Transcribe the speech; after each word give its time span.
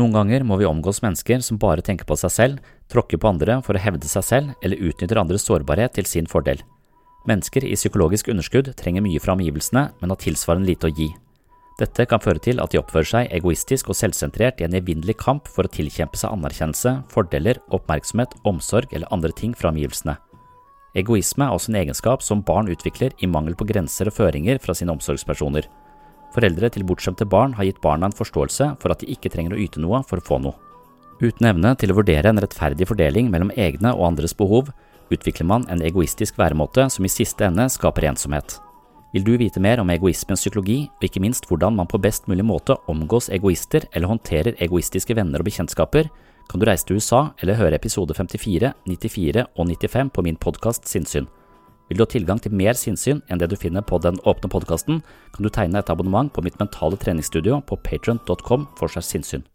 Noen 0.00 0.14
ganger 0.16 0.44
må 0.48 0.56
vi 0.56 0.64
omgås 0.64 1.02
mennesker 1.04 1.42
som 1.44 1.58
bare 1.60 1.82
tenker 1.84 2.06
på 2.08 2.16
seg 2.16 2.32
selv, 2.32 2.60
tråkker 2.88 3.20
på 3.20 3.28
andre 3.28 3.58
for 3.66 3.76
å 3.76 3.82
hevde 3.84 4.08
seg 4.08 4.24
selv 4.24 4.52
eller 4.64 4.80
utnytter 4.80 5.20
andres 5.20 5.44
sårbarhet 5.44 5.98
til 5.98 6.08
sin 6.08 6.30
fordel. 6.30 6.62
Mennesker 7.28 7.66
i 7.68 7.76
psykologisk 7.76 8.30
underskudd 8.32 8.70
trenger 8.80 9.04
mye 9.04 9.20
fra 9.20 9.34
omgivelsene, 9.36 9.90
men 10.00 10.14
har 10.14 10.20
tilsvarende 10.22 10.70
lite 10.70 10.88
å 10.88 10.94
gi. 10.96 11.10
Dette 11.80 12.06
kan 12.08 12.20
føre 12.20 12.40
til 12.40 12.62
at 12.64 12.72
de 12.72 12.80
oppfører 12.80 13.08
seg 13.10 13.34
egoistisk 13.36 13.90
og 13.92 13.98
selvsentrert 13.98 14.60
i 14.60 14.66
en 14.66 14.76
evinnelig 14.76 15.18
kamp 15.20 15.48
for 15.48 15.68
å 15.68 15.72
tilkjempe 15.72 16.16
seg 16.20 16.32
anerkjennelse, 16.32 16.94
fordeler, 17.12 17.60
oppmerksomhet, 17.72 18.38
omsorg 18.48 18.92
eller 18.96 19.12
andre 19.12 19.32
ting 19.36 19.52
fra 19.56 19.72
omgivelsene. 19.72 20.16
Egoisme 20.96 21.46
er 21.46 21.54
også 21.54 21.74
en 21.74 21.80
egenskap 21.80 22.24
som 22.24 22.44
barn 22.44 22.72
utvikler 22.72 23.12
i 23.20 23.28
mangel 23.28 23.56
på 23.56 23.68
grenser 23.68 24.08
og 24.08 24.16
føringer 24.16 24.60
fra 24.64 24.74
sine 24.76 24.96
omsorgspersoner. 24.96 25.68
Foreldre 26.34 26.70
til 26.70 26.86
bortskjemte 26.86 27.26
barn 27.26 27.56
har 27.58 27.66
gitt 27.66 27.80
barna 27.82 28.08
en 28.08 28.14
forståelse 28.14 28.74
for 28.82 28.94
at 28.94 29.02
de 29.02 29.10
ikke 29.10 29.32
trenger 29.32 29.56
å 29.56 29.60
yte 29.60 29.82
noe 29.82 30.02
for 30.06 30.20
å 30.20 30.26
få 30.26 30.38
noe. 30.42 30.56
Uten 31.20 31.50
evne 31.50 31.74
til 31.76 31.92
å 31.92 31.98
vurdere 31.98 32.30
en 32.30 32.40
rettferdig 32.40 32.86
fordeling 32.88 33.28
mellom 33.32 33.50
egne 33.52 33.92
og 33.92 34.06
andres 34.12 34.36
behov, 34.36 34.70
utvikler 35.10 35.48
man 35.50 35.66
en 35.68 35.82
egoistisk 35.84 36.38
væremåte 36.40 36.86
som 36.94 37.04
i 37.04 37.12
siste 37.12 37.44
ende 37.44 37.66
skaper 37.68 38.06
ensomhet. 38.08 38.56
Vil 39.10 39.26
du 39.26 39.32
vite 39.40 39.60
mer 39.60 39.82
om 39.82 39.90
egoismens 39.90 40.44
psykologi, 40.44 40.84
og 40.86 41.04
ikke 41.04 41.20
minst 41.20 41.48
hvordan 41.50 41.74
man 41.76 41.88
på 41.90 41.98
best 41.98 42.28
mulig 42.30 42.46
måte 42.46 42.76
omgås 42.88 43.28
egoister 43.34 43.88
eller 43.90 44.12
håndterer 44.12 44.54
egoistiske 44.62 45.16
venner 45.18 45.42
og 45.42 45.50
bekjentskaper, 45.50 46.08
kan 46.50 46.62
du 46.62 46.66
reise 46.66 46.86
til 46.86 46.98
USA 46.98 47.28
eller 47.42 47.58
høre 47.58 47.78
episode 47.78 48.14
54, 48.14 48.72
94 48.86 49.44
og 49.50 49.66
95 49.66 50.14
på 50.14 50.24
min 50.26 50.38
podkast 50.38 50.86
Sinnsyn. 50.90 51.26
Vil 51.90 51.98
du 51.98 52.04
ha 52.06 52.10
tilgang 52.10 52.38
til 52.38 52.54
mer 52.54 52.78
sinnssyn 52.78 53.18
enn 53.26 53.40
det 53.42 53.48
du 53.50 53.56
finner 53.58 53.82
på 53.82 53.98
den 53.98 54.20
åpne 54.22 54.46
podkasten, 54.52 55.00
kan 55.34 55.42
du 55.42 55.50
tegne 55.50 55.82
et 55.82 55.90
abonnement 55.90 56.30
på 56.30 56.44
mitt 56.46 56.60
mentale 56.62 56.94
treningsstudio 56.94 57.58
på 57.66 57.82
patron.com 57.82 58.68
for 58.78 58.94
seg 58.94 59.08
sinnssyn. 59.08 59.49